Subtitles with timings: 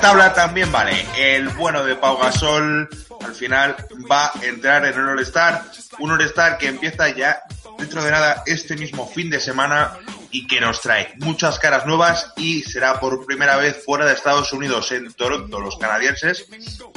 [0.00, 1.06] tabla también vale.
[1.16, 2.88] El bueno de Pau Gasol
[3.24, 3.76] al final
[4.10, 5.62] va a entrar en el All-Star.
[5.98, 7.42] Un All-Star que empieza ya
[7.78, 9.98] dentro de nada este mismo fin de semana
[10.30, 14.52] y que nos trae muchas caras nuevas y será por primera vez fuera de Estados
[14.52, 16.46] Unidos en Toronto los canadienses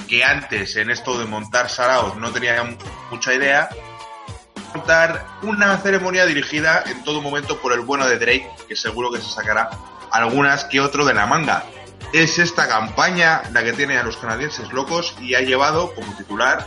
[0.08, 2.78] que antes en esto de montar saraos no tenían
[3.10, 3.70] mucha idea
[4.76, 9.20] montar una ceremonia dirigida en todo momento por el bueno de Drake que seguro que
[9.20, 9.72] se sacará
[10.12, 11.64] algunas que otro de la manga
[12.14, 16.66] es esta campaña la que tiene a los canadienses locos y ha llevado como titular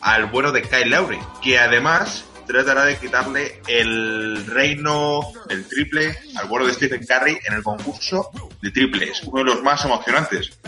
[0.00, 6.48] al bueno de Kyle Lowry que además tratará de quitarle el reino del triple al
[6.48, 10.58] vuelo de Stephen Curry en el concurso de triples, uno de los más emocionantes.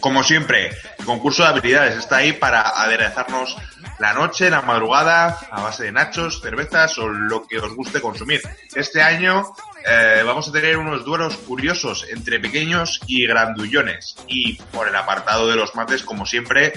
[0.00, 3.56] Como siempre, el concurso de habilidades está ahí para aderezarnos
[3.98, 8.40] la noche, la madrugada, a base de nachos, cervezas o lo que os guste consumir.
[8.74, 9.44] Este año
[9.88, 14.16] eh, vamos a tener unos duelos curiosos entre pequeños y grandullones.
[14.26, 16.72] Y por el apartado de los mates, como siempre,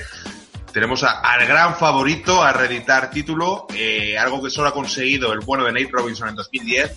[0.71, 5.65] tenemos al gran favorito a reeditar título, eh, algo que solo ha conseguido el bueno
[5.65, 6.95] de Nate Robinson en 2010,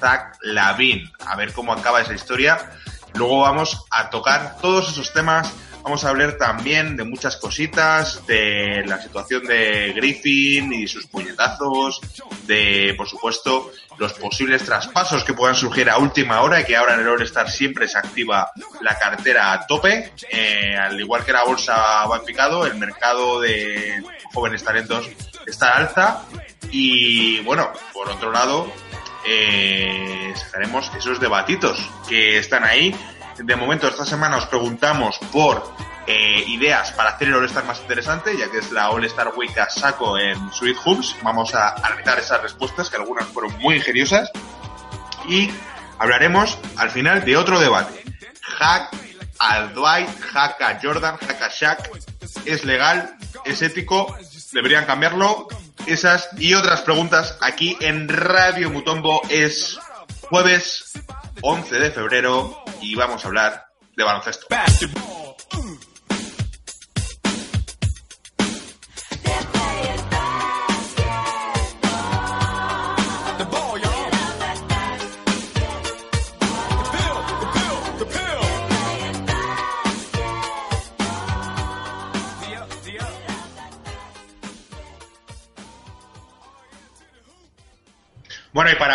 [0.00, 1.10] Zach Lavin.
[1.26, 2.70] A ver cómo acaba esa historia.
[3.14, 5.52] Luego vamos a tocar todos esos temas.
[5.84, 12.00] Vamos a hablar también de muchas cositas, de la situación de Griffin y sus puñetazos,
[12.46, 16.94] de, por supuesto, los posibles traspasos que puedan surgir a última hora y que ahora
[16.94, 20.12] en el All-Star siempre se activa la cartera a tope.
[20.30, 25.06] Eh, al igual que la bolsa va en picado, el mercado de jóvenes talentos
[25.46, 26.22] está al alza.
[26.70, 28.72] Y bueno, por otro lado,
[29.26, 32.94] eh, sacaremos esos debatitos que están ahí.
[33.38, 35.74] De momento, esta semana os preguntamos por
[36.06, 39.68] eh, ideas para hacer el All-Star más interesante, ya que es la All-Star Week a
[39.68, 41.16] saco en Sweet Hoops.
[41.22, 44.30] Vamos a analizar esas respuestas, que algunas fueron muy ingeniosas.
[45.28, 45.50] Y
[45.98, 48.04] hablaremos al final de otro debate.
[48.42, 48.90] Hack
[49.38, 51.90] al Dwight, hack a Jordan, hack a Shaq.
[52.44, 53.16] ¿Es legal?
[53.44, 54.16] ¿Es ético?
[54.52, 55.48] ¿Deberían cambiarlo?
[55.86, 59.78] Esas y otras preguntas aquí en Radio Mutombo es
[60.22, 60.92] jueves
[61.40, 64.46] 11 de febrero y vamos a hablar de baloncesto.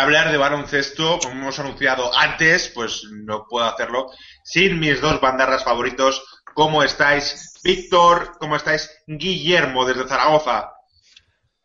[0.00, 4.06] Para hablar de baloncesto, como hemos anunciado antes, pues no puedo hacerlo
[4.42, 6.24] sin mis dos bandarras favoritos.
[6.54, 8.32] ¿Cómo estáis, Víctor?
[8.38, 10.70] ¿Cómo estáis, Guillermo, desde Zaragoza?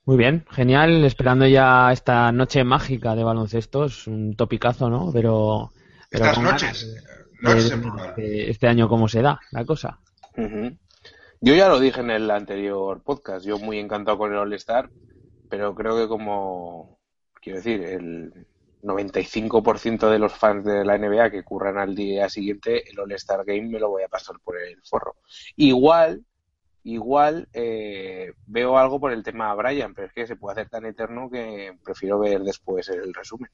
[0.04, 5.12] Muy bien, genial, esperando ya esta noche mágica de baloncesto, es un topicazo, ¿no?
[5.14, 5.72] Pero...
[6.12, 6.94] Estas noches.
[8.18, 10.02] este año cómo se da la cosa.
[11.40, 14.90] Yo ya lo dije en el anterior podcast, yo muy encantado con el All-Star,
[15.50, 17.00] pero creo que como
[17.46, 18.34] quiero decir, el
[18.82, 23.70] 95% de los fans de la NBA que curran al día siguiente, el All-Star Game
[23.70, 25.18] me lo voy a pasar por el forro.
[25.56, 26.26] Igual,
[26.84, 30.86] igual eh, veo algo por el tema Brian, pero es que se puede hacer tan
[30.86, 33.52] eterno que prefiero ver después el resumen.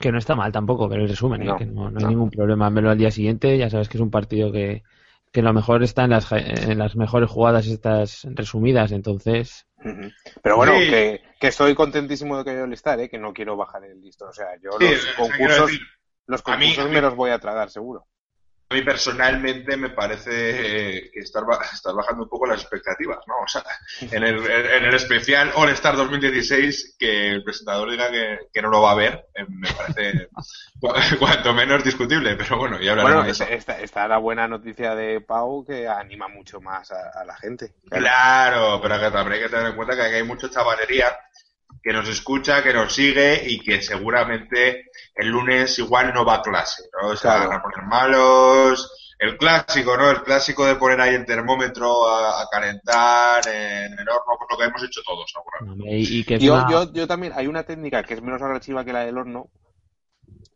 [0.00, 1.54] Que no está mal tampoco ver el resumen, ¿eh?
[1.56, 3.56] que no, hay ningún problema verlo al día siguiente.
[3.56, 4.82] Ya sabes que es un partido que,
[5.30, 9.68] que lo mejor está en las, en las mejores jugadas estas resumidas, entonces
[10.42, 13.08] pero bueno, que, que, estoy contentísimo de que yo listar, ¿eh?
[13.08, 14.28] que no quiero bajar el listón.
[14.28, 15.80] O sea, yo los concursos,
[16.26, 18.06] los concursos me los voy a tragar, seguro.
[18.72, 23.34] A mí personalmente me parece que estar, bajando un poco las expectativas, ¿no?
[23.44, 23.62] O sea,
[24.00, 28.80] en el, en el especial All Star 2016, que el presentador diga que, no lo
[28.80, 30.30] va a ver, eh, me parece
[31.18, 33.72] cuanto menos discutible, pero bueno, ya hablaremos bueno, de eso.
[34.08, 37.74] La buena noticia de Pau que anima mucho más a, la gente.
[37.90, 41.14] Claro, pero que también hay que tener en cuenta que hay mucha chavalería
[41.82, 46.42] que nos escucha, que nos sigue y que seguramente el lunes igual no va a
[46.42, 47.08] clase, ¿no?
[47.08, 48.98] O sea, van a poner malos.
[49.18, 50.10] El clásico, ¿no?
[50.10, 54.64] El clásico de poner ahí el termómetro a, calentar en el horno, pues lo que
[54.64, 55.32] hemos hecho todos
[56.40, 59.48] yo, yo, también, hay una técnica que es menos agresiva que la del horno,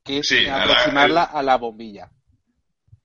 [0.02, 2.10] que es aproximarla a la, bombilla.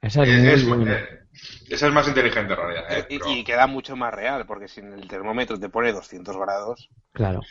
[0.02, 1.22] Esa es, eh,
[1.70, 2.98] esa es más inteligente en realidad.
[2.98, 3.06] ¿eh?
[3.10, 6.90] Y, y, queda mucho más real, porque si en el termómetro te pone 200 grados.
[7.14, 7.42] Claro.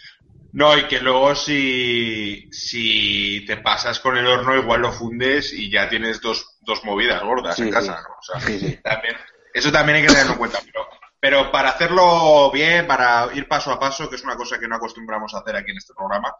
[0.52, 5.70] No, y que luego si, si te pasas con el horno igual lo fundes y
[5.70, 8.14] ya tienes dos, dos movidas gordas en casa, ¿no?
[8.18, 8.40] O sea,
[8.82, 9.16] también,
[9.54, 10.88] eso también hay que tenerlo en cuenta, pero,
[11.20, 14.76] pero para hacerlo bien, para ir paso a paso, que es una cosa que no
[14.76, 16.34] acostumbramos a hacer aquí en este programa.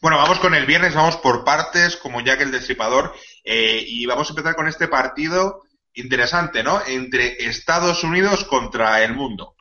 [0.00, 3.14] Bueno, vamos con el viernes, vamos por partes, como ya que el Destripador,
[3.44, 5.64] eh, y vamos a empezar con este partido
[5.94, 6.80] interesante, ¿no?
[6.86, 9.54] Entre Estados Unidos contra el mundo.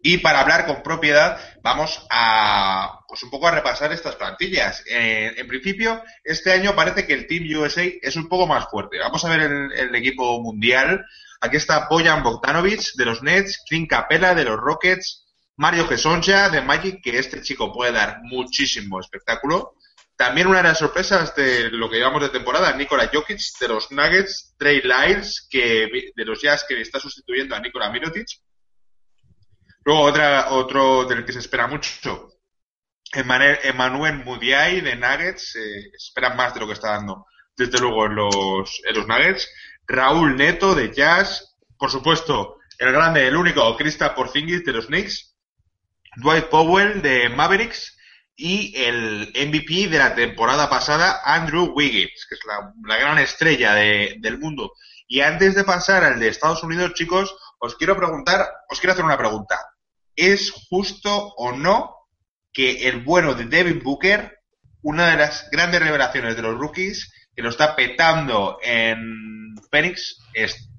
[0.00, 4.84] Y para hablar con propiedad, vamos a, pues un poco a repasar estas plantillas.
[4.86, 8.98] Eh, en principio, este año parece que el Team USA es un poco más fuerte.
[8.98, 11.06] Vamos a ver el, equipo mundial.
[11.40, 15.24] Aquí está Bojan Bogdanovic de los Nets, Clint Capella de los Rockets,
[15.56, 19.74] Mario Gesonja de Magic, que este chico puede dar muchísimo espectáculo.
[20.14, 23.90] También una de las sorpresas de lo que llevamos de temporada, Nikola Jokic de los
[23.90, 28.28] Nuggets, Trey Lyles que, de los Jazz que está sustituyendo a Nikola Mirotic.
[29.84, 32.37] Luego otra, otro del que se espera mucho,
[33.12, 37.26] Emmanuel Mudiay de Nuggets, eh, espera más de lo que está dando
[37.56, 39.48] desde luego en los, los Nuggets.
[39.86, 45.34] Raúl Neto de Jazz, por supuesto, el grande, el único, Krista Porzingis de los Knicks.
[46.16, 47.96] Dwight Powell de Mavericks
[48.34, 54.38] y el MVP de la temporada pasada, Andrew Wiggins, que es la, gran estrella del
[54.38, 54.72] mundo.
[55.06, 59.04] Y antes de pasar al de Estados Unidos, chicos, os quiero preguntar, os quiero hacer
[59.04, 59.58] una pregunta.
[60.14, 61.97] ¿Es justo o no
[62.52, 64.38] que el bueno de Devin Booker,
[64.82, 70.18] una de las grandes revelaciones de los rookies, que lo está petando en Phoenix,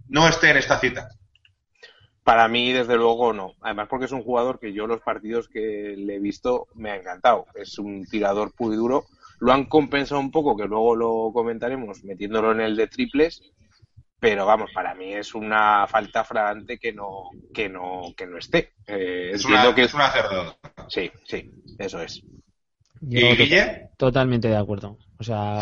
[0.08, 1.10] no esté en esta cita?
[2.24, 3.54] Para mí, desde luego, no.
[3.62, 6.96] Además, porque es un jugador que yo los partidos que le he visto me ha
[6.96, 7.46] encantado.
[7.56, 9.06] Es un tirador puro y duro.
[9.40, 13.42] Lo han compensado un poco, que luego lo comentaremos, metiéndolo en el de triples.
[14.20, 18.74] Pero vamos, para mí es una falta fragante que no, que no, que no esté.
[18.86, 19.84] Eh, es, una, que...
[19.84, 20.12] es una
[20.90, 22.22] Sí, sí, eso es.
[23.02, 23.92] ¿Y Guille?
[23.98, 24.98] Totalmente de acuerdo.
[25.18, 25.62] O sea,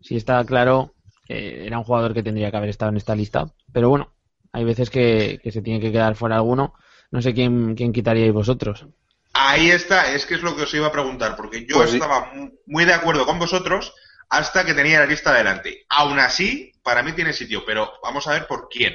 [0.00, 0.94] si está claro,
[1.28, 3.46] eh, era un jugador que tendría que haber estado en esta lista.
[3.72, 4.12] Pero bueno,
[4.52, 6.74] hay veces que, se tiene que quedar fuera alguno.
[7.12, 8.86] No sé quién, quién quitaríais vosotros.
[9.34, 12.32] Ahí está, es que es lo que os iba a preguntar, porque yo pues estaba
[12.66, 13.92] muy de acuerdo con vosotros
[14.28, 15.84] hasta que tenía la lista delante.
[15.88, 18.94] Aún así, para mí tiene sitio, pero vamos a ver por quién.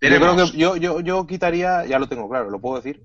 [0.00, 3.02] Yo creo que yo, yo, yo quitaría, ya lo tengo claro, ¿lo puedo decir?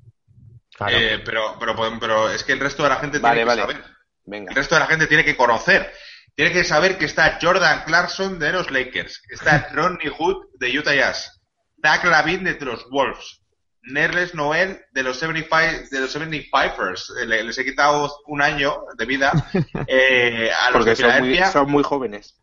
[0.90, 3.84] Eh, pero, pero, pero, es que el resto de la gente tiene que saber.
[4.26, 4.50] Venga.
[4.50, 5.92] El resto de la gente tiene que conocer.
[6.36, 10.94] Tiene que saber que está Jordan Clarkson de los Lakers, está Ronnie Hood de Utah
[10.94, 11.42] Jazz,
[11.82, 13.42] Zach Lavin de los Wolves.
[13.84, 17.26] Nerles Noel de los 75, de los 75ers.
[17.26, 19.32] Les he quitado un año de vida
[19.88, 22.42] eh, a los Porque son muy, son muy jóvenes.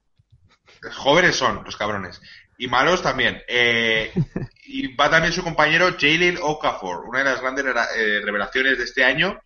[0.92, 2.20] Jóvenes son los cabrones.
[2.58, 3.42] Y malos también.
[3.48, 4.12] Eh,
[4.66, 7.64] y va también su compañero Jalen Okafor, una de las grandes
[7.96, 9.40] eh, revelaciones de este año.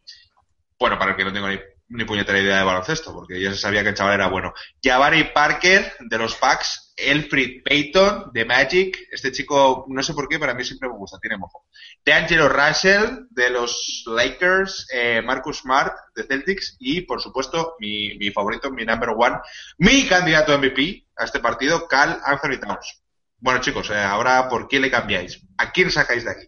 [0.79, 1.59] Bueno, para el que no tengo ni
[1.91, 4.53] ni puñetera idea de baloncesto, porque ya se sabía que el chaval era bueno.
[4.83, 10.39] Jabari Parker, de los Packs, Elfrid Payton, de Magic, este chico, no sé por qué,
[10.39, 11.67] pero a mí siempre me gusta, tiene mojo.
[12.05, 18.71] D'Angelo Russell, de los Lakers, eh, Marcus Smart, de Celtics, y por supuesto, mi, favorito,
[18.71, 19.37] mi number one,
[19.79, 23.03] mi candidato MVP a este partido, Cal Anthony Towns.
[23.39, 25.41] Bueno, chicos, eh, ahora, ¿por qué le cambiáis?
[25.57, 26.47] ¿A quién sacáis de aquí?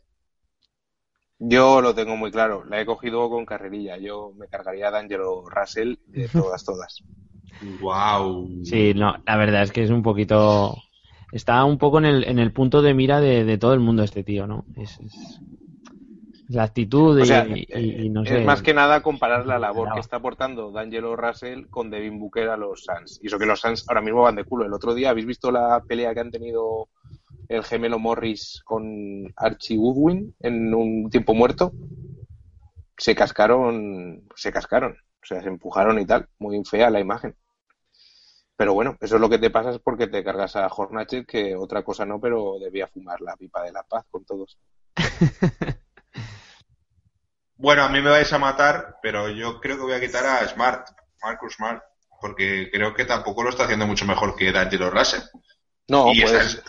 [1.42, 3.96] Yo lo tengo muy claro, la he cogido con carrerilla.
[3.96, 7.02] Yo me cargaría de Angelo Russell de todas, todas.
[7.80, 8.46] wow.
[8.62, 10.76] Sí, no, la verdad es que es un poquito.
[11.32, 14.22] Está un poco en el, en el punto de mira de, todo el mundo este
[14.22, 14.66] tío, ¿no?
[14.76, 15.00] Es,
[16.48, 18.40] la actitud y, eh, no sé.
[18.40, 22.50] Es más que nada comparar la labor que está aportando D'Angelo Russell con Devin Booker
[22.50, 23.18] a los Suns.
[23.22, 24.66] Y eso que los Suns ahora mismo van de culo.
[24.66, 26.89] El otro día, ¿habéis visto la pelea que han tenido
[27.50, 31.72] el gemelo Morris con Archie Woodwin en un tiempo muerto,
[32.96, 37.34] se cascaron, se cascaron, o sea, se empujaron y tal, muy fea la imagen.
[38.56, 41.56] Pero bueno, eso es lo que te pasa es porque te cargas a Hornachet, que
[41.56, 44.56] otra cosa no, pero debía fumar la pipa de la paz con todos.
[47.56, 50.46] bueno, a mí me vais a matar, pero yo creo que voy a quitar a
[50.46, 50.86] Smart,
[51.20, 51.82] Marcus Smart,
[52.20, 55.22] porque creo que tampoco lo está haciendo mucho mejor que D'Angelo Russell.
[55.88, 56.62] No, pues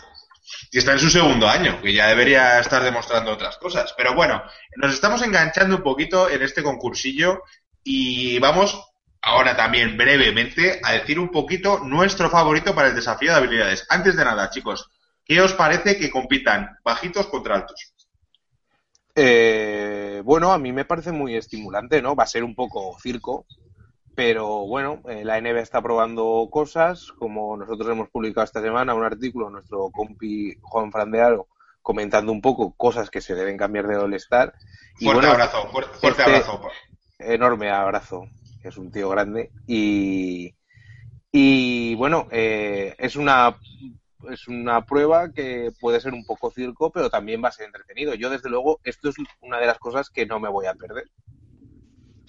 [0.70, 3.94] y está en su segundo año, que ya debería estar demostrando otras cosas.
[3.96, 4.42] Pero bueno,
[4.76, 7.42] nos estamos enganchando un poquito en este concursillo
[7.84, 13.38] y vamos ahora también brevemente a decir un poquito nuestro favorito para el desafío de
[13.38, 13.86] habilidades.
[13.88, 14.90] Antes de nada, chicos,
[15.24, 17.94] ¿qué os parece que compitan bajitos contra altos?
[19.14, 22.16] Eh, bueno, a mí me parece muy estimulante, ¿no?
[22.16, 23.46] Va a ser un poco circo,
[24.14, 29.04] pero bueno, eh, la NBA está probando cosas, como nosotros hemos publicado esta semana un
[29.04, 31.48] artículo, nuestro compi Juan Frandearo,
[31.80, 34.54] comentando un poco cosas que se deben cambiar de All-Star.
[35.00, 36.60] Fuerte abrazo, fuerte, este abrazo.
[37.18, 38.24] Enorme abrazo,
[38.60, 39.50] que es un tío grande.
[39.66, 40.54] Y,
[41.30, 43.56] y bueno, eh, es una
[44.30, 48.14] es una prueba que puede ser un poco circo, pero también va a ser entretenido.
[48.14, 51.08] Yo, desde luego, esto es una de las cosas que no me voy a perder.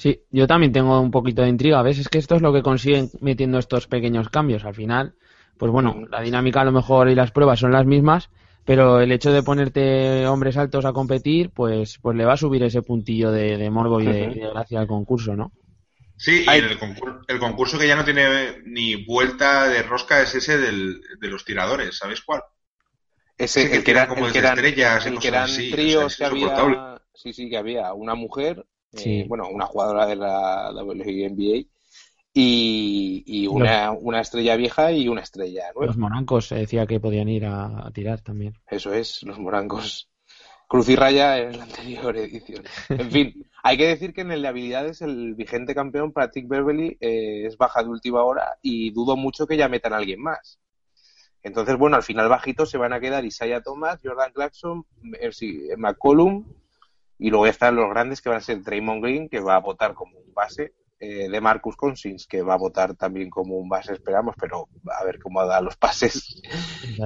[0.04, 1.82] Sí, yo también tengo un poquito de intriga.
[1.82, 1.98] ¿Ves?
[1.98, 4.66] Es que esto es lo que consiguen metiendo estos pequeños cambios.
[4.66, 5.16] Al final,
[5.58, 8.30] pues bueno, la dinámica a lo mejor y las pruebas son las mismas,
[8.66, 12.62] pero el hecho de ponerte hombres altos a competir, pues, pues le va a subir
[12.64, 15.54] ese puntillo de, de morbo y de, gracia al concurso, ¿no?
[16.18, 16.78] Sí, y el,
[17.40, 21.98] concurso, que ya no tiene ni vuelta de rosca es ese del, de los tiradores,
[21.98, 22.42] ¿sabéis cuál?
[23.38, 27.02] Ese, el, que era, como el que eran, estrellas, el que eran tríos que había,
[27.14, 28.66] sí, sí, que había una mujer,
[28.98, 31.68] eh, bueno, una jugadora de la WNBA
[32.34, 35.88] y, y una, una, estrella vieja y una estrella nueva.
[35.88, 38.58] Los morancos se decía que podían ir a, tirar también.
[38.68, 40.10] Eso es, los morancos.
[40.68, 42.64] Cruz y raya en la anterior edición.
[42.90, 46.98] En fin, hay que decir que en el de habilidades el vigente campeón Patrick Beverly
[47.00, 50.60] eh, es baja de última hora y dudo mucho que ya metan a alguien más.
[51.44, 54.86] Entonces, bueno, al final bajito se van a quedar Isaiah Thomas, Jordan Clarkson,
[55.78, 56.46] McCollum
[57.18, 59.94] y luego están los grandes que van a ser Draymond Green, que va a votar
[59.94, 60.74] como un base,
[61.06, 65.04] eh, de Marcus Consins, que va a votar también como un base, esperamos, pero a
[65.04, 66.42] ver cómo da los pases.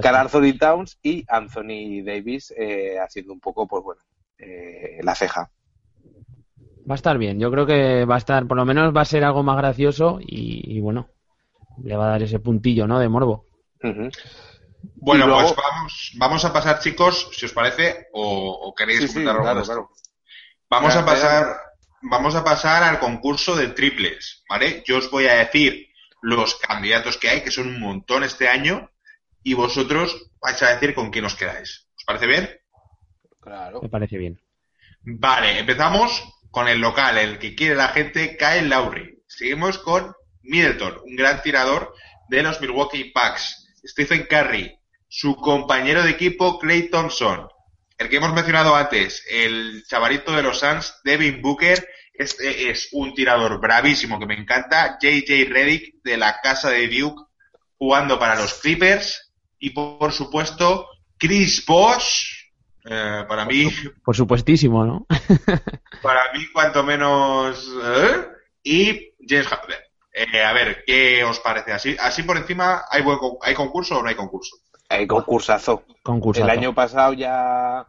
[0.04, 4.02] Carl Anthony Towns y Anthony Davis eh, haciendo un poco, pues bueno,
[4.38, 5.50] eh, la ceja.
[6.88, 9.06] Va a estar bien, yo creo que va a estar, por lo menos va a
[9.06, 11.10] ser algo más gracioso y, bueno,
[11.84, 13.00] le va a dar ese puntillo, ¿no?
[13.00, 13.46] De morbo.
[14.96, 19.92] Bueno, pues vamos, vamos a pasar, chicos, si os parece, o, queréis algo
[20.70, 21.68] Vamos a pasar
[22.02, 24.84] vamos a pasar al concurso de triples, ¿vale?
[24.86, 25.88] Yo os voy a decir
[26.22, 28.92] los candidatos que hay, que son un montón este año,
[29.44, 31.88] y vosotros vais a decir con quién os quedáis.
[31.96, 32.50] ¿Os parece bien?
[33.40, 33.82] Claro.
[33.82, 34.42] Me parece bien.
[35.02, 39.24] Vale, empezamos con el local, el que quiere la gente, Kyle Lowry.
[39.28, 41.94] Seguimos con Middleton, un gran tirador
[42.30, 43.67] de los Milwaukee Bucks.
[43.88, 44.78] Stephen Curry,
[45.08, 47.48] su compañero de equipo, Clay Thompson,
[47.98, 53.14] el que hemos mencionado antes, el chavalito de los Suns, Devin Booker, este es un
[53.14, 54.98] tirador bravísimo que me encanta.
[55.00, 57.24] JJ Reddick de la casa de Duke
[57.78, 59.34] jugando para los Clippers.
[59.60, 62.46] Y por, supuesto, Chris Bosh,
[62.86, 63.70] eh, para mí.
[64.04, 65.06] Por supuestísimo, ¿no?
[66.02, 67.68] para mí, cuanto menos.
[67.84, 68.28] ¿eh?
[68.64, 69.87] Y James Harden.
[70.18, 71.74] Eh, a ver, ¿qué os parece?
[71.74, 74.58] Así, así por encima, ¿hay, buen, ¿hay concurso o no hay concurso?
[74.90, 75.84] Hay concursazo.
[76.34, 77.86] El año pasado ya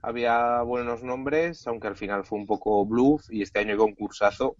[0.00, 4.56] había buenos nombres, aunque al final fue un poco bluff y este año hay concursazo.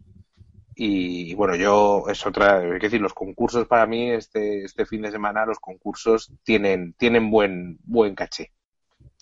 [0.74, 5.00] Y bueno, yo es otra, hay que decir, los concursos para mí este, este fin
[5.00, 8.50] de semana, los concursos tienen, tienen buen, buen caché.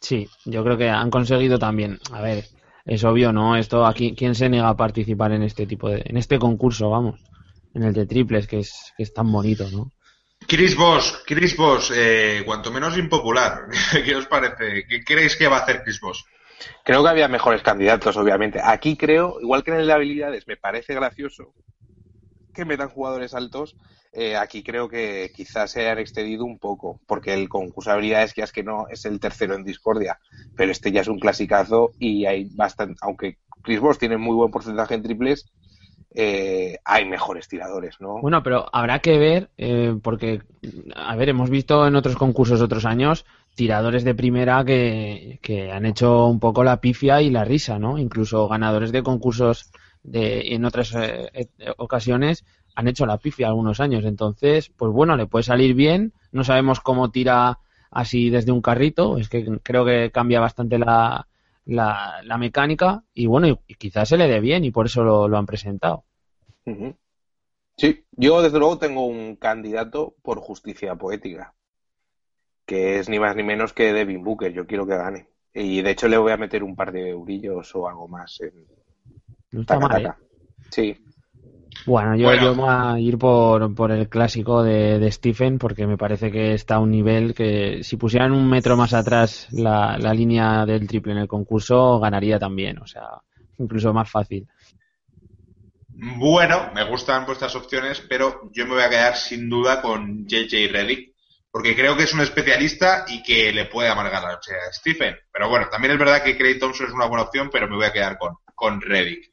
[0.00, 2.44] Sí, yo creo que han conseguido también, a ver,
[2.84, 3.56] es obvio, ¿no?
[3.56, 7.20] Esto aquí, ¿quién se niega a participar en este tipo de, en este concurso, vamos?
[7.74, 9.92] En el de triples, que es, que es tan bonito, ¿no?
[10.46, 13.66] Chris Boss, Chris Boss, eh, cuanto menos impopular.
[14.04, 14.86] ¿Qué os parece?
[14.86, 16.24] ¿Qué creéis que va a hacer Chris Boss?
[16.84, 18.60] Creo que había mejores candidatos, obviamente.
[18.62, 21.54] Aquí creo, igual que en el de habilidades, me parece gracioso
[22.52, 23.76] que metan jugadores altos.
[24.12, 28.32] Eh, aquí creo que quizás se hayan excedido un poco, porque el concurso de habilidades,
[28.32, 30.20] que es que no, es el tercero en discordia,
[30.56, 34.52] pero este ya es un clasicazo y hay bastante, aunque Chris Boss tiene muy buen
[34.52, 35.50] porcentaje en triples,
[36.16, 38.20] eh, hay mejores tiradores, ¿no?
[38.20, 40.42] Bueno, pero habrá que ver, eh, porque,
[40.94, 46.26] a ver, hemos visto en otros concursos otros años tiradores de primera que, han hecho
[46.26, 47.98] un poco la pifia y la risa, ¿no?
[47.98, 49.72] Incluso ganadores de concursos
[50.04, 52.44] de, en otras eh, ocasiones
[52.76, 54.04] han hecho la pifia algunos años.
[54.04, 56.12] Entonces, pues bueno, le puede salir bien.
[56.32, 57.58] No sabemos cómo tira
[57.90, 59.18] así desde un carrito.
[59.18, 61.28] Es que creo que cambia bastante la,
[61.66, 65.36] la, la mecánica y bueno, y, quizás se le dé bien y por eso lo,
[65.36, 66.04] han presentado.
[67.76, 71.54] Sí, yo desde luego tengo un candidato por justicia poética,
[72.66, 74.52] que es ni más ni menos que Devin Booker.
[74.52, 75.28] Yo quiero que gane.
[75.52, 78.66] Y de hecho le voy a meter un par de eurillos o algo más en
[79.54, 80.12] no está mal, ¿eh?
[80.70, 80.98] Sí.
[81.86, 86.54] Bueno, yo, voy a ir por, por el clásico de, Stephen porque me parece que
[86.54, 90.86] está a un nivel que si pusieran un metro más atrás la, la línea del
[90.86, 93.02] triple en el concurso ganaría también, o sea,
[93.58, 94.46] incluso más fácil.
[95.96, 100.72] Bueno, me gustan vuestras opciones, pero yo me voy a quedar sin duda con JJ
[100.72, 101.14] Reddick,
[101.50, 105.16] porque creo que es un especialista y que le puede amargar la noche a Stephen.
[105.32, 107.84] Pero bueno, también es verdad que Craig Thompson es una buena opción, pero me voy
[107.84, 109.30] a quedar con, con Reddick.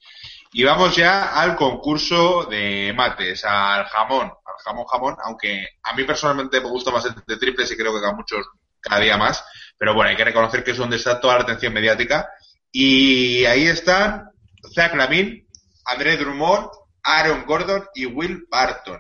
[0.54, 6.04] Y vamos ya al concurso de mates, al jamón, al jamón jamón, aunque a mí
[6.04, 8.46] personalmente me gusta más el de triples y creo que a muchos
[8.82, 9.46] cada día más,
[9.78, 12.30] pero bueno, hay que reconocer que es donde está toda la atención mediática.
[12.72, 14.30] Y ahí están
[14.74, 15.48] Zach Lavin,
[15.86, 16.70] André Drummond,
[17.04, 19.00] Aaron Gordon y Will Barton.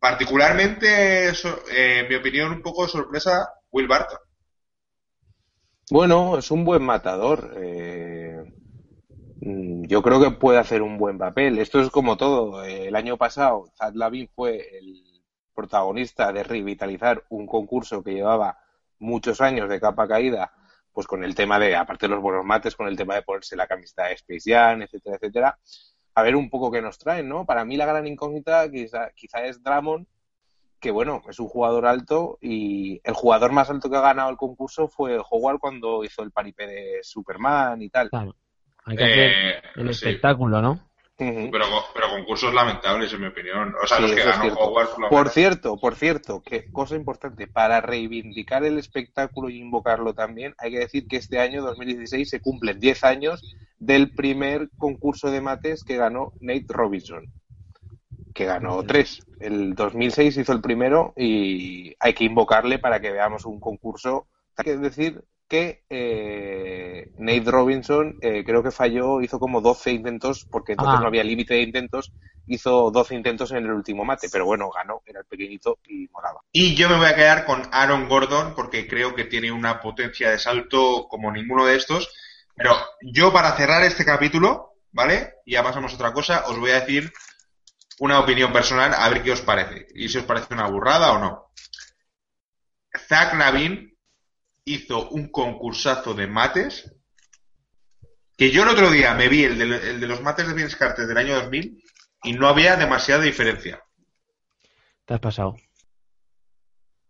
[0.00, 1.34] Particularmente, eh,
[1.70, 4.18] en mi opinión, un poco sorpresa, Will Barton.
[5.90, 7.54] Bueno, es un buen matador.
[7.56, 8.44] Eh,
[9.40, 11.58] yo creo que puede hacer un buen papel.
[11.58, 12.64] Esto es como todo.
[12.64, 15.22] El año pasado, Zad Lavin fue el
[15.54, 18.58] protagonista de revitalizar un concurso que llevaba
[18.98, 20.52] muchos años de capa caída,
[20.92, 23.56] pues con el tema de, aparte de los buenos mates, con el tema de ponerse
[23.56, 25.58] la camiseta de Space Jam, etcétera, etcétera,
[26.14, 27.44] a ver un poco qué nos traen, ¿no?
[27.46, 30.06] Para mí la gran incógnita quizá, quizá es Dramon,
[30.80, 34.36] que bueno, es un jugador alto y el jugador más alto que ha ganado el
[34.36, 38.10] concurso fue Howard cuando hizo el paripé de Superman y tal.
[38.10, 38.34] Claro.
[38.88, 40.06] Hay que hacer Eh, el sí.
[40.08, 40.88] espectáculo, ¿no?
[41.16, 41.50] Pero,
[41.94, 43.74] pero concursos lamentables, en mi opinión.
[43.82, 44.54] O sea, Sí, los que ganó.
[44.54, 50.54] Howard por cierto, por cierto, que cosa importante, para reivindicar el espectáculo y invocarlo también,
[50.58, 53.42] hay que decir que este año, 2016, se cumplen 10 años
[53.80, 57.24] del primer concurso de mates que ganó Nate Robinson,
[58.32, 59.20] que ganó tres.
[59.40, 64.28] El 2006 hizo el primero y hay que invocarle para que veamos un concurso.
[64.56, 70.46] Hay que decir que eh, Nate Robinson eh, creo que falló, hizo como 12 intentos,
[70.50, 71.00] porque entonces Ah.
[71.00, 72.12] no había límite de intentos,
[72.46, 76.40] hizo 12 intentos en el último mate, pero bueno, ganó, era el pequeñito y molaba.
[76.52, 80.30] Y yo me voy a quedar con Aaron Gordon porque creo que tiene una potencia
[80.30, 82.08] de salto como ninguno de estos.
[82.54, 85.34] Pero yo para cerrar este capítulo, ¿vale?
[85.46, 87.12] Y ya pasamos a otra cosa, os voy a decir
[88.00, 89.86] una opinión personal a ver qué os parece.
[89.94, 91.50] Y si os parece una burrada o no.
[93.08, 93.96] Zach Lavin
[94.74, 96.94] hizo un concursazo de mates
[98.36, 100.76] que yo el otro día me vi el de, el de los mates de Vince
[100.76, 101.82] Carter del año 2000
[102.22, 103.82] y no había demasiada diferencia.
[105.04, 105.56] Te has pasado.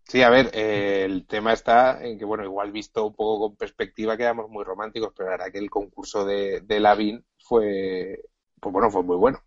[0.04, 3.56] Sí, a ver, eh, el tema está en que, bueno, igual visto un poco con
[3.56, 8.22] perspectiva quedamos muy románticos, pero la verdad que el concurso de, de Lavin fue,
[8.58, 9.42] pues bueno, fue muy bueno.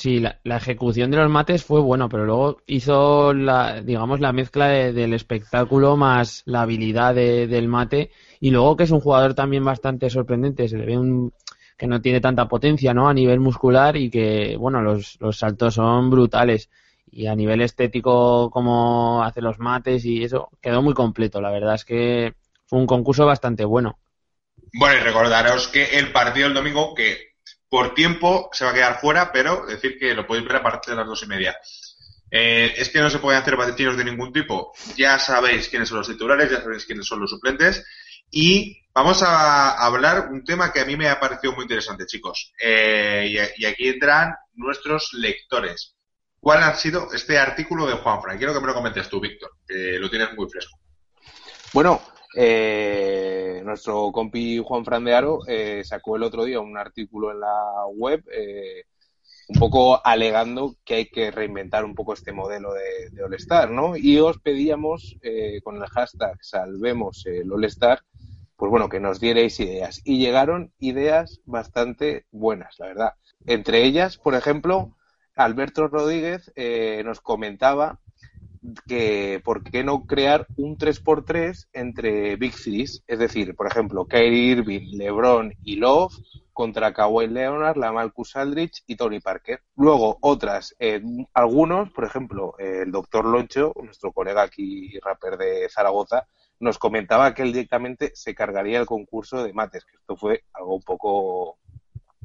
[0.00, 4.68] Sí, la, ejecución de los mates fue bueno, pero luego hizo la, digamos, la mezcla
[4.68, 9.34] de- del espectáculo más la habilidad de- del mate y luego que es un jugador
[9.34, 11.34] también bastante sorprendente, se le ve un,
[11.76, 13.10] que no tiene tanta potencia, ¿no?
[13.10, 16.70] A nivel muscular y que, bueno, los, los saltos son brutales
[17.10, 21.74] y a nivel estético como hace los mates y eso quedó muy completo, la verdad
[21.74, 22.32] es que
[22.64, 23.98] fue un concurso bastante bueno.
[24.72, 27.29] Bueno, y recordaros que el partido del domingo, que
[27.70, 30.90] por tiempo se va a quedar fuera, pero decir que lo podéis ver a partir
[30.90, 31.56] de las dos y media.
[32.30, 34.72] Eh, es que no se pueden hacer batetinos de ningún tipo.
[34.96, 37.84] Ya sabéis quiénes son los titulares, ya sabéis quiénes son los suplentes.
[38.30, 42.52] Y vamos a hablar un tema que a mí me ha parecido muy interesante, chicos.
[42.60, 45.94] Eh, y, y aquí entran nuestros lectores.
[46.40, 48.38] ¿Cuál ha sido este artículo de Juanfran?
[48.38, 50.78] Quiero que me lo comentes tú, Víctor, que lo tienes muy fresco.
[51.72, 52.02] Bueno,
[52.34, 57.40] eh, nuestro compi Juan Fran de Aro eh, sacó el otro día un artículo en
[57.40, 58.84] la web eh,
[59.50, 63.96] un poco alegando que hay que reinventar un poco este modelo de, de All-Star, ¿no?
[63.96, 68.00] Y os pedíamos eh, con el hashtag salvemos el All-Star,
[68.56, 70.02] pues bueno, que nos dierais ideas.
[70.04, 73.14] Y llegaron ideas bastante buenas, la verdad.
[73.44, 74.96] Entre ellas, por ejemplo,
[75.34, 77.98] Alberto Rodríguez eh, nos comentaba
[78.86, 84.52] que por qué no crear un 3x3 entre Big Threes, es decir, por ejemplo, Kyrie
[84.52, 86.14] Irving, LeBron y Love
[86.52, 89.62] contra Kawhi Leonard, Lamarcus Aldridge y Tony Parker.
[89.76, 95.68] Luego otras, eh, algunos, por ejemplo, eh, el doctor Loncho, nuestro colega aquí rapper de
[95.70, 96.26] Zaragoza,
[96.58, 100.74] nos comentaba que él directamente se cargaría el concurso de mates, que esto fue algo
[100.74, 101.58] un poco,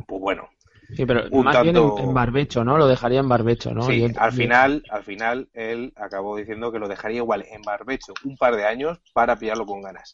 [0.05, 0.49] pues bueno,
[0.93, 2.77] Sí, pero Un más bien en, en barbecho, ¿no?
[2.77, 3.85] Lo dejaría en barbecho, ¿no?
[3.85, 8.37] Sí, al final, al final él acabó diciendo que lo dejaría igual en barbecho un
[8.37, 10.13] par de años para pillarlo con ganas.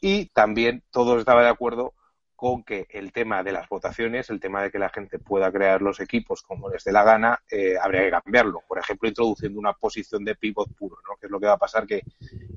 [0.00, 1.94] Y también todos estaban de acuerdo
[2.42, 5.80] con que el tema de las votaciones, el tema de que la gente pueda crear
[5.80, 8.64] los equipos como les dé la gana, eh, habría que cambiarlo.
[8.66, 11.14] Por ejemplo, introduciendo una posición de pivot puro, ¿no?
[11.20, 12.02] Que es lo que va a pasar que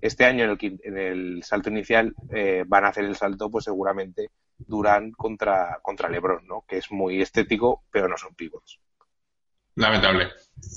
[0.01, 3.65] este año en el, en el salto inicial eh, van a hacer el salto, pues
[3.65, 6.65] seguramente Durán contra, contra LeBron, ¿no?
[6.67, 8.79] Que es muy estético, pero no son pivots.
[9.75, 10.29] Lamentable.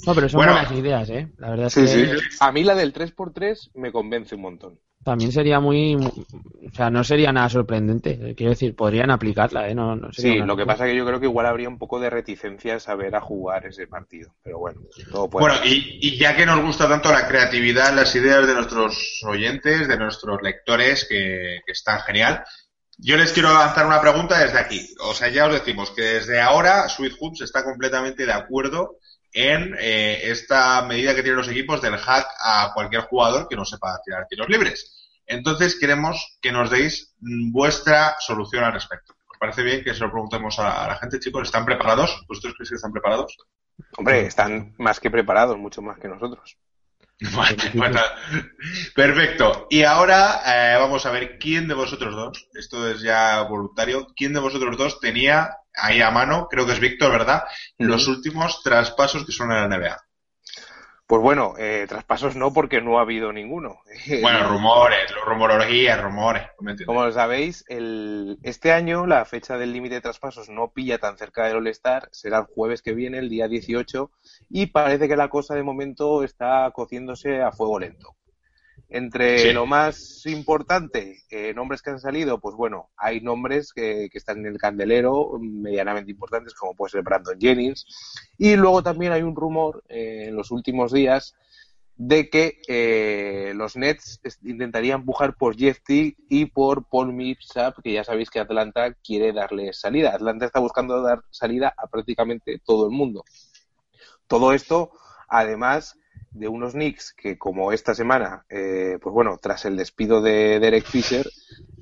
[0.07, 0.53] No, pero son Bueno.
[0.53, 1.33] buenas ideas, ¿eh?
[1.39, 4.79] La verdad es que A mí la del 3x3 me convence un montón.
[5.09, 5.95] También sería muy...
[5.97, 8.35] O sea, no sería nada sorprendente.
[8.37, 9.75] Quiero decir, podrían aplicarla, ¿eh?
[9.75, 11.99] No, no sería Sí, lo que pasa que yo creo que igual habría un poco
[11.99, 14.35] de reticencia a saber a jugar ese partido.
[14.43, 15.49] Pero bueno, todo puede.
[15.49, 19.89] Bueno, y, y ya que nos gusta tanto la creatividad, las ideas de nuestros oyentes,
[19.89, 22.45] de nuestros lectores, que, que están genial,
[22.99, 24.95] yo les quiero lanzar una pregunta desde aquí.
[25.01, 28.99] O sea, ya os decimos que desde ahora Sweet Hoops está completamente de acuerdo
[29.33, 33.65] en eh, esta medida que tienen los equipos del hack a cualquier jugador que no
[33.65, 34.95] sepa tirar tiros libres.
[35.27, 39.15] Entonces queremos que nos deis vuestra solución al respecto.
[39.31, 41.43] ¿Os parece bien que se lo preguntemos a, la gente, chicos?
[41.43, 42.25] ¿Están preparados?
[42.27, 43.37] ¿Vosotros creéis que están preparados?
[43.97, 46.57] Hombre, están más que preparados, mucho más que nosotros.
[47.75, 48.01] Bueno,
[48.95, 49.67] perfecto.
[49.71, 54.33] Y ahora eh, vamos a ver quién de vosotros dos, esto es ya voluntario, quién
[54.33, 57.45] de vosotros dos tenía ahí a mano, creo que es Víctor, ¿verdad?
[57.79, 59.97] Los últimos traspasos que son en la NBA.
[61.09, 63.81] Pues bueno, eh, traspasos no, porque no ha habido ninguno.
[64.21, 66.43] Bueno, rumores, rumorología, rumores.
[66.85, 71.47] Como sabéis, el, este año la fecha del límite de traspasos no pilla tan cerca
[71.47, 74.11] del All-Star, será el jueves que viene, el día 18,
[74.51, 78.15] y parece que la cosa de momento está cociéndose a fuego lento.
[78.91, 84.39] Entre lo más importante, eh, nombres que han salido, pues bueno, hay nombres que, están
[84.39, 87.85] en el candelero, medianamente importantes, como puede ser Brandon Jennings.
[88.39, 91.35] Y luego también hay un rumor eh, en los últimos días
[91.99, 97.93] de que eh, los Nets intentarían empujar por Jeff Teague y por Paul Millsap, que
[97.93, 100.15] ya sabéis que Atlanta quiere darle salida.
[100.15, 103.25] Atlanta está buscando dar salida a prácticamente todo el mundo.
[104.29, 104.93] Todo esto,
[105.29, 105.99] además
[106.31, 110.85] de unos Knicks que, como esta semana, eh, pues bueno, tras el despido de Derek
[110.85, 111.27] Fisher,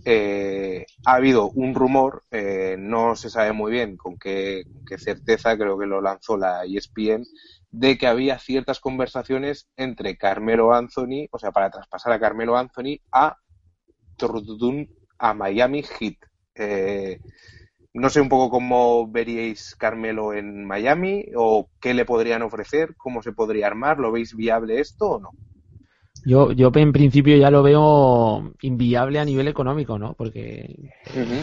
[0.05, 4.65] eh, ha habido un rumor, eh, no se sabe muy bien con qué,
[4.99, 7.25] certeza, creo que lo lanzó la ESPN,
[7.71, 13.01] de que había ciertas conversaciones entre Carmelo Anthony, o sea, para traspasar a Carmelo Anthony
[13.13, 13.37] a
[15.19, 16.17] a Miami Heat.
[17.97, 23.23] No sé un poco cómo veríais Carmelo en Miami o qué le podrían ofrecer, cómo
[23.23, 25.31] se podría armar, ¿lo veis viable esto o no?
[26.27, 30.13] Yo, yo en principio ya lo veo inviable a nivel económico, ¿no?
[30.13, 30.93] Porque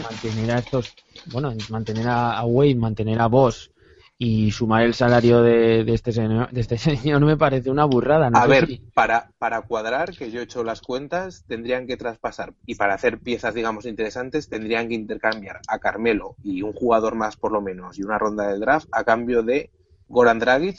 [0.02, 0.94] mantener a estos,
[1.32, 3.72] bueno, mantener a, Wade, mantener a Boss
[4.16, 8.46] y sumar el salario de, este señor de este señor me parece una burrada a
[8.46, 12.94] ver para para cuadrar que yo he hecho las cuentas tendrían que traspasar y para
[12.94, 17.60] hacer piezas digamos interesantes tendrían que intercambiar a Carmelo y un jugador más por lo
[17.60, 19.70] menos y una ronda de draft a cambio de
[20.06, 20.78] Goran Dragic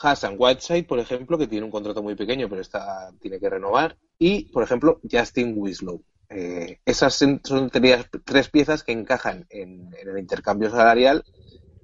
[0.00, 3.96] Hassan Whiteside por ejemplo que tiene un contrato muy pequeño pero está tiene que renovar
[4.16, 6.04] y por ejemplo Justin Winslow.
[6.32, 11.24] Eh, esas son tres piezas que encajan en el intercambio salarial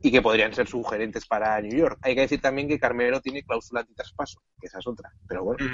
[0.06, 1.98] y que podrían ser sugerentes para New York.
[2.02, 5.66] Hay que decir también que Carmelo tiene cláusula antitraspaso, que esa es otra, pero bueno.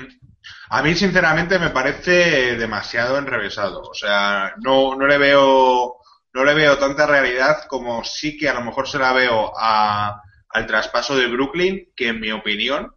[0.70, 3.82] A mí, sinceramente, me parece demasiado enrevesado.
[3.82, 5.96] O sea, no, no le veo
[6.34, 10.22] no le veo tanta realidad como sí que a lo mejor se la veo a,
[10.48, 12.90] al traspaso de Brooklyn, que en mi opinión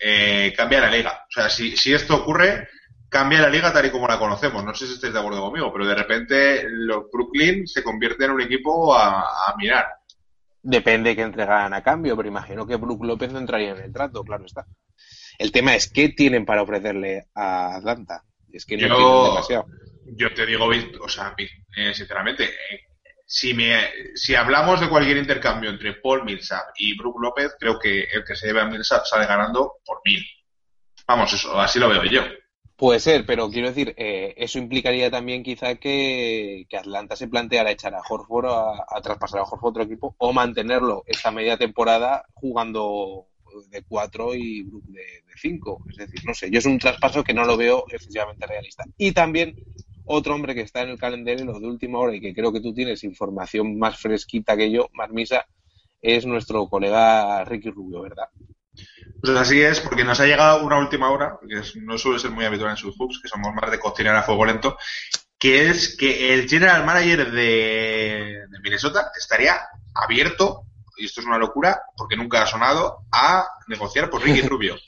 [0.00, 1.24] eh, cambia la liga.
[1.28, 2.68] O sea, si, si esto ocurre,
[3.08, 4.64] cambia la liga tal y como la conocemos.
[4.64, 8.32] No sé si estáis de acuerdo conmigo, pero de repente los Brooklyn se convierte en
[8.32, 9.86] un equipo a, a mirar.
[10.62, 14.24] Depende que entregaran a cambio, pero imagino que Brook López no entraría en el trato,
[14.24, 14.66] claro está.
[15.38, 18.24] El tema es qué tienen para ofrecerle a Atlanta.
[18.52, 19.66] Es que no yo, demasiado.
[20.16, 20.66] Yo te digo,
[21.00, 22.88] o sea, eh, sinceramente, eh,
[23.24, 28.04] si, me, si hablamos de cualquier intercambio entre Paul Millsap y Brook López, creo que
[28.04, 30.24] el que se lleve a Millsap sale ganando por mil.
[31.06, 32.22] Vamos, eso, así lo veo yo.
[32.78, 37.92] Puede ser, pero quiero decir, eh, eso implicaría también quizá que, Atlanta se planteara echar
[37.92, 43.26] a Horford a, traspasar a Horford a otro equipo o mantenerlo esta media temporada jugando
[43.68, 45.84] de cuatro y de, de cinco.
[45.90, 48.84] Es decir, no sé, yo es un traspaso que no lo veo excesivamente realista.
[48.96, 49.56] Y también
[50.04, 52.72] otro hombre que está en el calendario de última hora y que creo que tú
[52.72, 55.48] tienes información más fresquita que yo, Marmisa,
[56.00, 58.28] es nuestro colega Ricky Rubio, ¿verdad?
[59.20, 62.44] Pues así es, porque nos ha llegado una última hora, que no suele ser muy
[62.44, 64.78] habitual en sus hooks, que somos más de cocinar a fuego lento,
[65.38, 69.60] que es que el general manager de, Minnesota estaría
[69.94, 70.64] abierto,
[70.96, 74.78] y esto es una locura, porque nunca ha sonado, a negociar por Ricky Rubio.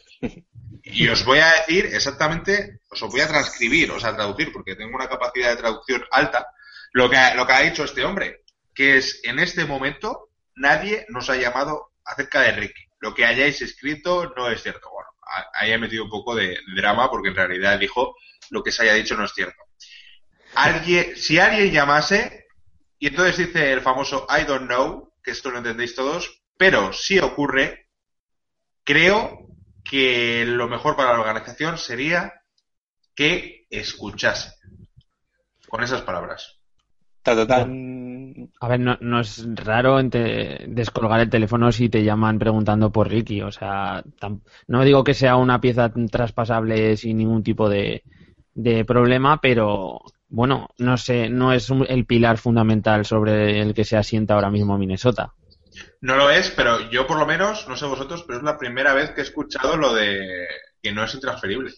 [0.83, 4.95] Y os voy a decir exactamente, os voy a transcribir, o sea, traducir, porque tengo
[4.95, 6.47] una capacidad de traducción alta,
[6.93, 11.31] lo que, lo que ha dicho este hombre, que es, en este momento, nadie nos
[11.31, 14.91] ha llamado acerca de Ricky lo que hayáis escrito no es cierto.
[14.91, 15.09] Bueno,
[15.55, 18.15] ahí he metido un poco de, drama porque en realidad dijo
[18.51, 19.63] lo que se haya dicho no es cierto.
[20.55, 22.47] Alguien, si alguien llamase,
[22.99, 27.19] y entonces dice el famoso I don't know, que esto lo entendéis todos, pero si
[27.19, 27.89] ocurre,
[28.85, 29.47] creo
[29.85, 32.43] que lo mejor para la organización sería
[33.15, 34.53] que escuchase.
[35.69, 36.59] Con esas palabras.
[38.61, 43.43] A ver, no, es raro descolgar el teléfono si te llaman preguntando por Ricky.
[43.43, 44.03] O sea,
[44.67, 48.03] no digo que sea una pieza traspasable sin ningún tipo de,
[48.87, 54.35] problema, pero bueno, no sé, no es el pilar fundamental sobre el que se asienta
[54.35, 55.33] ahora mismo Minnesota.
[56.01, 58.95] No lo es, pero yo por lo menos, no sé vosotros, pero es la primera
[58.95, 60.47] vez que he escuchado lo de
[60.83, 61.73] que no es intransferible.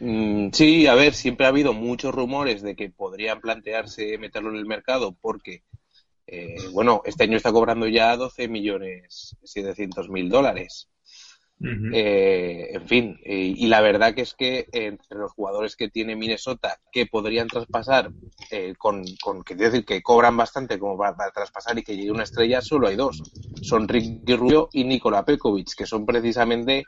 [0.00, 4.56] Mm, sí, a ver, siempre ha habido muchos rumores de que podrían plantearse meterlo en
[4.56, 5.62] el mercado porque,
[6.26, 10.88] eh, bueno, este año está cobrando ya 12 millones 700 mil dólares.
[11.58, 16.78] Eh, en fin, y la verdad que es que entre los jugadores que tiene Minnesota
[16.92, 18.10] que podrían traspasar
[18.50, 22.24] eh, con, con, que decir que cobran bastante como para, traspasar y que llegue una
[22.24, 23.22] estrella, solo hay dos.
[23.62, 26.84] Son Ricky Rubio y Nikola Pekovic, que son precisamente,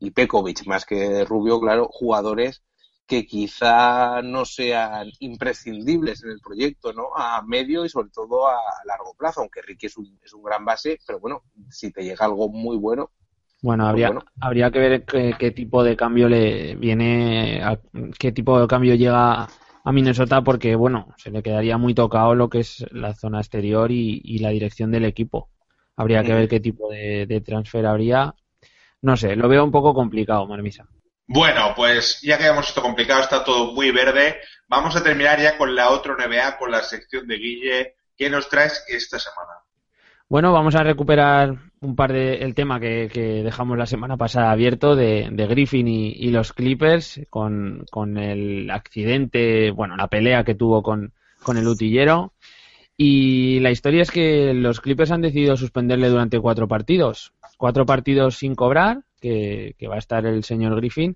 [0.00, 2.62] y Pekovic más que Rubio, claro, jugadores
[3.06, 7.08] que quizá no sean imprescindibles en el proyecto, ¿no?
[7.16, 10.64] A medio y sobre todo a largo plazo, aunque Ricky es un, es un gran
[10.64, 13.10] base, pero bueno, si te llega algo muy bueno,
[13.62, 17.60] bueno, pues habría, habría que ver qué, tipo de cambio le viene,
[18.18, 19.48] qué tipo de cambio llega
[19.84, 23.90] a Minnesota, porque bueno, se le quedaría muy tocado lo que es la zona exterior
[23.90, 25.50] y, la dirección del equipo.
[25.96, 28.34] Habría que ver qué tipo de, de, transfer habría.
[29.02, 30.86] No sé, lo veo un poco complicado, Marmisa.
[31.26, 34.40] Bueno, pues ya que hemos esto complicado, está todo muy verde.
[34.68, 37.94] Vamos a terminar ya con la otra NBA, con la sección de Guille.
[38.16, 39.60] ¿Qué nos traes esta semana?
[40.28, 43.08] Bueno, vamos a recuperar un par de el tema que,
[43.44, 47.86] dejamos la semana pasada abierto de, Griffin y, los Clippers con,
[48.16, 51.12] el accidente, bueno, la pelea que tuvo con,
[51.48, 52.32] el utillero.
[52.96, 57.32] Y la historia es que los Clippers han decidido suspenderle durante cuatro partidos.
[57.60, 61.14] Cuatro partidos sin cobrar, que, va a estar el señor Griffin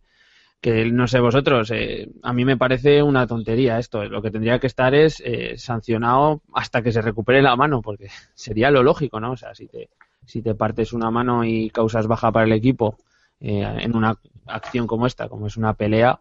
[0.61, 4.05] que no sé vosotros, eh, a mí me parece una tontería esto.
[4.05, 8.09] Lo que tendría que estar es eh, sancionado hasta que se recupere la mano, porque
[8.35, 9.33] sería lo lógico, ¿no?
[9.33, 9.89] O sea, si te,
[10.27, 12.99] si te partes una mano y causas baja para el equipo
[13.41, 16.21] eh, en una acción como esta, como es una pelea,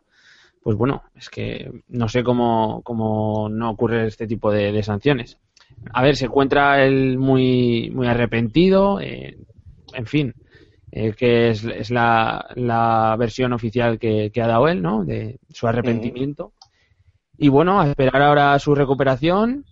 [0.64, 5.38] pues bueno, es que no sé cómo, cómo no ocurre este tipo de, sanciones.
[5.92, 9.02] A ver, se encuentra él muy, muy arrepentido,
[9.94, 10.34] en fin,
[10.92, 15.04] eh, que es, la, versión oficial que, ha dado él, ¿no?
[15.04, 16.54] De su arrepentimiento.
[17.36, 19.66] Y bueno, a esperar ahora su recuperación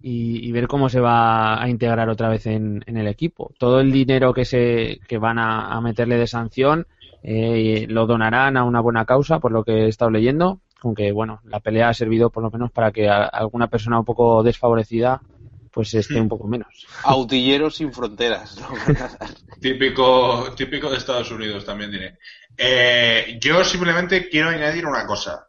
[0.00, 3.52] y, ver cómo se va a integrar otra vez en, el equipo.
[3.58, 6.86] Todo el dinero que se que van a, meterle de sanción
[7.24, 10.60] eh, lo donarán a una buena causa, por lo que he estado leyendo.
[10.82, 14.44] Aunque bueno, la pelea ha servido por lo menos para que alguna persona un poco
[14.44, 15.22] desfavorecida
[15.76, 16.86] pues esté un poco menos.
[17.02, 18.56] Autilleros sin fronteras.
[19.60, 22.18] típico, típico de Estados Unidos también diré.
[22.56, 25.46] Eh, yo simplemente quiero añadir una cosa.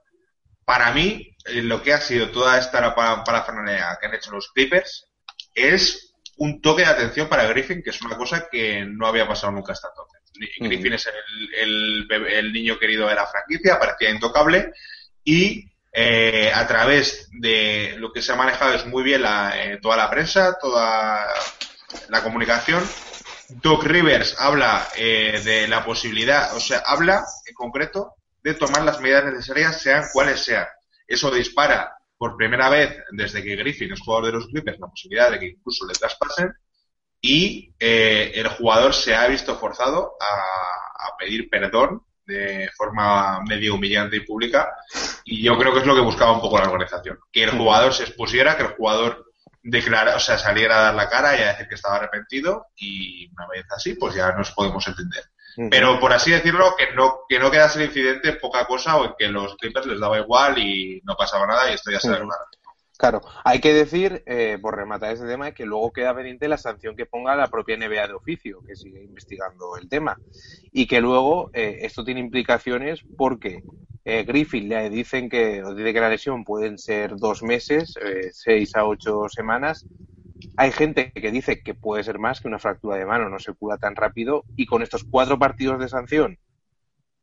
[0.65, 5.07] Para mí, eh, lo que ha sido toda esta parafernalia que han hecho los Clippers
[5.55, 9.53] es un toque de atención para Griffin, que es una cosa que no había pasado
[9.53, 10.51] nunca hasta entonces.
[10.59, 11.07] Griffin es
[11.55, 14.73] el, el, niño querido de la franquicia, parecía intocable
[15.23, 19.97] y eh, a través de lo que se ha manejado es muy bien eh, toda
[19.97, 21.25] la prensa, toda
[22.09, 22.87] la comunicación.
[23.49, 29.01] Doc Rivers habla eh, de la posibilidad, o sea, habla en concreto de tomar las
[29.01, 30.67] medidas necesarias, sean cuales sean.
[31.07, 35.31] Eso dispara por primera vez desde que Griffin es jugador de los Clippers la posibilidad
[35.31, 36.53] de que incluso le traspasen
[37.21, 44.25] y el jugador se ha visto forzado a pedir perdón de forma medio humillante y
[44.25, 44.75] pública.
[45.23, 47.17] Y yo creo que es lo que buscaba un poco la organización.
[47.31, 49.31] Que el jugador se expusiera, que el jugador
[49.63, 53.29] declara, o sea, saliera a dar la cara y a decir que estaba arrepentido y
[53.33, 55.23] una vez así, pues ya nos podemos entender.
[55.71, 59.13] Pero por así decirlo, que no, que no quedase el incidente poca cosa o en
[59.17, 62.29] que los Clippers les daba igual y no pasaba nada y esto ya se uh
[62.97, 66.95] Claro, hay que decir, eh, por rematar ese tema, que luego queda pendiente la sanción
[66.95, 70.19] que ponga la propia NBA de oficio, que sigue investigando el tema.
[70.71, 73.63] Y que luego eh, esto tiene implicaciones porque
[74.03, 78.29] eh, Griffith le dicen que, o dice que la lesión pueden ser dos meses, eh,
[78.33, 79.87] seis a ocho semanas.
[80.55, 83.53] Hay gente que dice que puede ser más que una fractura de mano, no se
[83.53, 84.45] cura tan rápido.
[84.55, 86.39] Y con estos cuatro partidos de sanción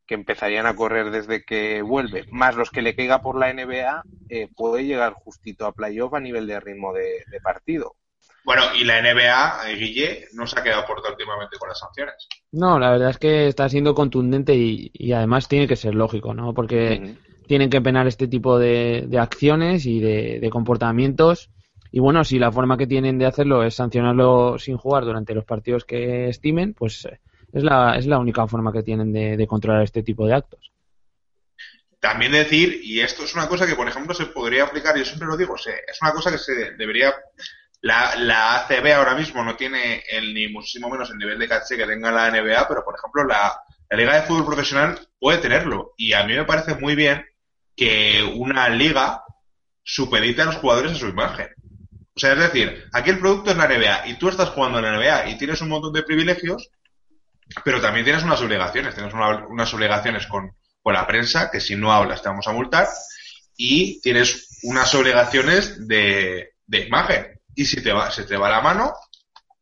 [0.07, 4.03] que empezarían a correr desde que vuelve, más los que le caiga por la NBA,
[4.29, 7.97] eh, puede llegar justito a playoff a nivel de ritmo de, partido.
[8.45, 12.29] Bueno, y la NBA, eh, Guille, no se ha quedado corta últimamente con las sanciones.
[12.53, 16.53] No, la verdad es que está siendo contundente y, además tiene que ser lógico, ¿no?
[16.53, 21.51] Porque tienen que penar este tipo de, acciones y de, de, comportamientos.
[21.91, 25.45] Y bueno, si la forma que tienen de hacerlo es sancionarlo sin jugar durante los
[25.45, 27.09] partidos que estimen, pues
[27.55, 30.73] es la, es la única forma que tienen de, controlar este tipo de actos.
[32.01, 35.29] También decir, y esto es una cosa que, por ejemplo, se podría aplicar, yo siempre
[35.29, 37.15] lo digo, es una cosa que se debería.
[37.81, 41.77] La, la ACB ahora mismo no tiene el, ni muchísimo menos el nivel de caché
[41.77, 43.55] que tenga la NBA, pero, por ejemplo, la,
[43.89, 45.95] la Liga de Fútbol Profesional puede tenerlo.
[45.97, 47.25] Y a mí me parece muy bien
[47.77, 49.23] que una liga
[49.83, 51.49] supedite a los jugadores a su imagen.
[52.17, 54.85] O sea, es decir, aquí el producto es la NBA y tú estás jugando en
[54.85, 56.71] la NBA y tienes un montón de privilegios,
[57.65, 60.53] pero también tienes unas obligaciones, tienes unas obligaciones con,
[60.85, 62.87] la prensa, que si no hablas te vamos a multar,
[63.57, 67.41] y tienes unas obligaciones de, imagen.
[67.55, 68.93] Y si te va, se te va la mano,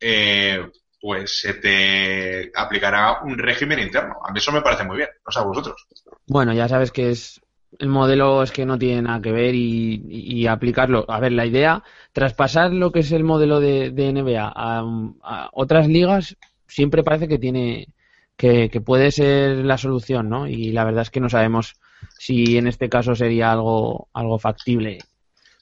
[0.01, 0.69] eh,
[1.01, 4.17] pues se te aplicará un régimen interno.
[4.27, 5.87] A mí eso me parece muy bien, no sé a vosotros.
[6.27, 7.41] Bueno, ya sabes que es
[7.79, 11.05] el modelo es que no tiene nada que ver y, aplicarlo.
[11.09, 16.37] A ver, la idea, traspasar lo que es el modelo de, NBA a, otras ligas
[16.73, 17.89] siempre parece que tiene
[18.37, 20.47] que, puede ser la solución, ¿no?
[20.49, 21.75] Y la verdad es que no sabemos
[22.19, 24.99] si en este caso sería algo algo factible.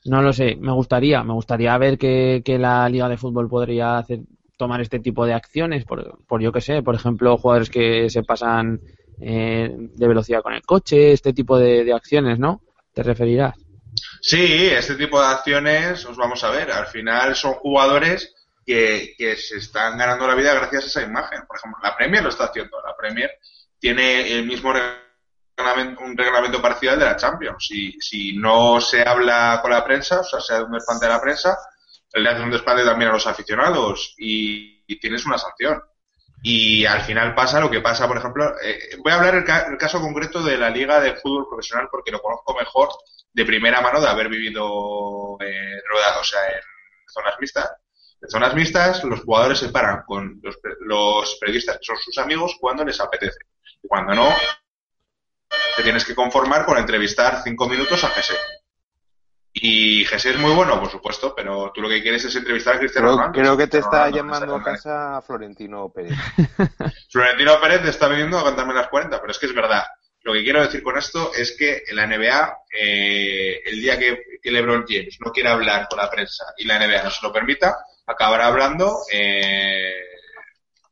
[0.06, 0.56] No lo sé.
[0.56, 4.20] Me gustaría, me gustaría ver que, que la liga de fútbol podría hacer
[4.56, 8.22] tomar este tipo de acciones, por, por yo que sé, por ejemplo, jugadores que se
[8.22, 8.80] pasan
[9.18, 12.62] eh, de velocidad con el coche, este tipo de, acciones, ¿no?
[12.92, 13.54] ¿Te referirás?
[14.20, 19.56] Sí, este tipo de acciones, os vamos a ver, al final son jugadores que, se
[19.56, 21.46] están ganando la vida gracias a esa imagen.
[21.46, 23.30] Por ejemplo, la Premier lo está haciendo, la Premier
[23.78, 27.66] tiene el mismo reglamento, un reglamento parcial de la Champions.
[27.66, 31.12] Si, si no se habla con la prensa, o sea, se hace un desplante de
[31.12, 31.56] la prensa,
[32.14, 35.80] le hace un desplante también a los aficionados y, tienes una sanción.
[36.42, 39.44] Y al final pasa lo que pasa, por ejemplo, eh, voy a hablar el,
[39.78, 42.88] caso concreto de la Liga de Fútbol Profesional porque lo conozco mejor
[43.32, 45.80] de primera mano de haber vivido eh,
[46.18, 46.60] o sea, en
[47.06, 47.70] zonas mixtas.
[48.22, 52.56] En zonas mixtas, los jugadores se paran con los, los periodistas, que son sus amigos,
[52.60, 53.38] cuando les apetece.
[53.82, 54.28] Y cuando no,
[55.76, 58.36] te tienes que conformar con entrevistar cinco minutos a Jesse.
[59.52, 62.78] Y Jesús es muy bueno, por supuesto, pero tú lo que quieres es entrevistar a
[62.78, 63.40] Cristiano creo, Ronaldo.
[63.40, 66.16] Creo que te está llamando a casa Florentino Pérez.
[67.10, 69.82] Florentino Pérez te está viniendo a cantarme las 40, pero es que es verdad.
[70.22, 74.22] Lo que quiero decir con esto es que en la NBA, eh, el día que,
[74.44, 77.76] LeBron James no quiera hablar con la prensa y la NBA no se lo permita,
[78.10, 79.92] acabará hablando eh,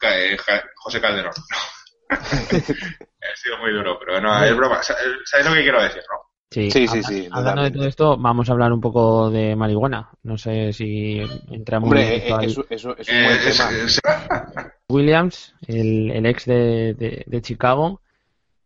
[0.02, 0.36] eh
[0.76, 1.32] José Calderón.
[2.10, 4.82] ha sido muy duro, pero no, es broma.
[4.82, 6.28] ¿Sabes lo que quiero decir, no?
[6.50, 7.28] Sí, sí, sí.
[7.30, 10.10] hablando de todo esto, vamos a hablar un poco de marihuana.
[10.22, 14.72] No sé si entramos Hombre, eh, eso, eso, es un buen tema.
[14.88, 18.00] Williams, el, ex de, de, Chicago,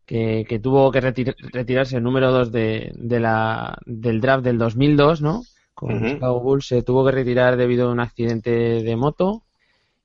[0.07, 5.21] que, que, tuvo que retirarse el número 2 de, de la, del draft del 2002,
[5.21, 5.43] ¿no?
[5.75, 9.43] Con Chicago Bulls se tuvo que retirar debido a un accidente de moto.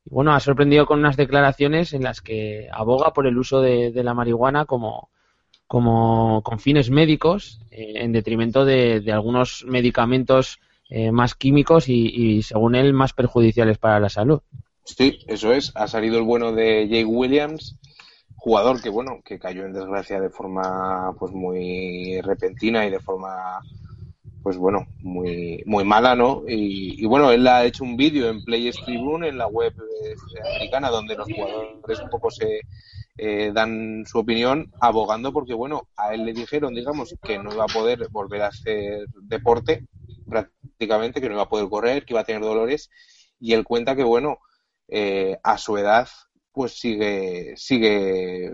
[0.06, 3.92] Y bueno, ha sorprendido con unas declaraciones en las que aboga por el uso de,
[3.92, 5.10] de la marihuana como
[5.68, 12.76] como con fines médicos eh, en detrimento de, algunos medicamentos eh, más químicos y, según
[12.76, 14.42] él más perjudiciales para la salud.
[14.86, 15.74] Sí, eso es.
[15.76, 17.78] Ha salido el bueno de Jake Williams,
[18.38, 23.60] jugador que bueno que cayó en desgracia de forma pues muy repentina y de forma
[24.48, 26.46] pues bueno muy muy mala, ¿no?
[26.48, 29.74] Y, bueno él ha hecho un vídeo en Players Tribune en la web
[30.54, 32.62] americana donde los jugadores un poco se
[33.18, 37.66] eh, dan su opinión abogando porque, bueno, a él le dijeron, digamos, que no iba
[37.66, 39.86] a poder volver a hacer deporte
[40.30, 42.90] prácticamente, que no iba a poder correr, que iba a tener dolores,
[43.42, 44.38] y él cuenta que, bueno,
[44.88, 46.08] eh, a su edad,
[46.54, 48.50] pues sigue, sigue,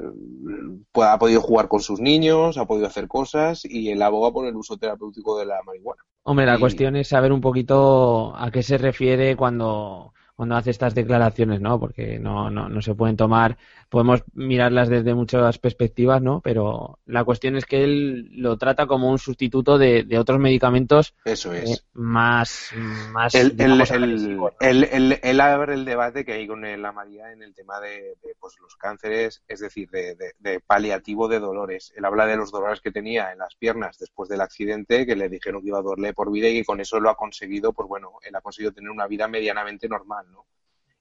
[0.96, 4.56] ha podido jugar con sus niños, ha podido hacer cosas, y él aboga por el
[4.56, 6.04] uso terapéutico de la marihuana.
[6.24, 10.96] Hombre, la cuestión es saber un poquito a qué se refiere cuando cuando hace estas
[10.96, 11.80] declaraciones, ¿no?
[11.80, 13.58] Porque no, no, no se pueden tomar,
[13.94, 16.42] podemos mirarlas desde muchas perspectivas, ¿no?
[16.42, 21.14] Pero la cuestión es que él lo trata como un sustituto de, de otros medicamentos
[21.24, 21.70] Eso es.
[21.70, 22.72] Eh, más,
[23.12, 27.80] más el, el, el, abre el debate que hay con la María en el tema
[27.80, 31.94] de, pues, los cánceres, es decir, de, de, paliativo de dolores.
[31.96, 35.30] Él habla de los dolores que tenía en las piernas después del accidente, que le
[35.30, 37.88] dijeron que iba a dolerle por vida y que con eso lo ha conseguido, pues
[37.88, 40.26] bueno, él ha conseguido tener una vida medianamente normal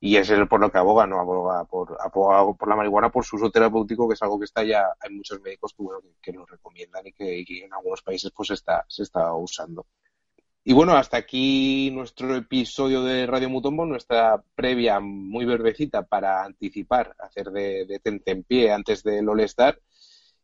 [0.04, 3.52] y es por lo que aboga, no aboga por, por la marihuana por su uso
[3.52, 5.84] terapéutico, que es algo que está ya, hay muchos médicos que,
[6.20, 9.86] que, lo recomiendan y que, en algunos países pues está, se está usando.
[10.64, 17.14] Y bueno, hasta aquí nuestro episodio de Radio Mutombo, nuestra previa muy verbecita para anticipar,
[17.20, 19.78] hacer de, de pie antes del All-Star.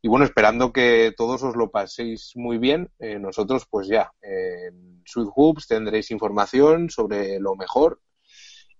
[0.01, 2.93] Y bueno, esperando que todos os lo paséis muy bien.
[3.01, 8.01] Eh, nosotros, pues ya, en Sweet Hoops tendréis información sobre lo mejor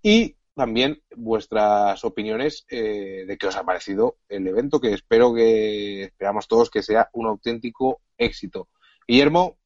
[0.03, 6.03] y también vuestras opiniones eh, de qué os ha parecido el evento, que espero que
[6.03, 8.69] esperamos todos que sea un auténtico éxito.
[9.07, 9.57] Guillermo,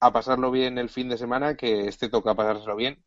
[0.00, 3.04] a pasarlo bien el fin de semana, que este toca pasárselo bien.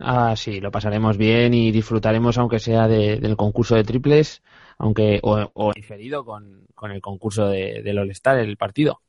[0.00, 4.42] Ah, sí, lo pasaremos bien y disfrutaremos, aunque sea del concurso de triples,
[4.76, 9.00] aunque o, diferido con, el concurso de, All-Star, el partido.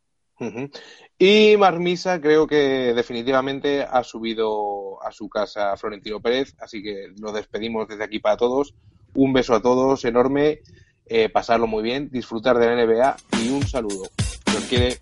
[1.17, 7.31] Y Marmisa creo que definitivamente ha subido a su casa Florentino Pérez, así que lo
[7.31, 8.73] despedimos desde aquí para todos.
[9.13, 10.59] Un beso a todos enorme,
[11.05, 14.03] eh, pasarlo muy bien, disfrutar de la NBA y un saludo.
[14.47, 14.99] Nos quiere.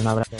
[0.00, 0.36] Un abrazo.